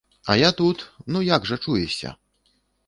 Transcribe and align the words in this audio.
А 0.29 0.37
я 0.37 0.49
тут, 0.61 0.79
ну, 1.11 1.21
як 1.29 1.47
жа 1.51 1.61
чуешся? 1.67 2.17